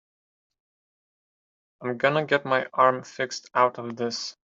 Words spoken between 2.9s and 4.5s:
fixed out of this.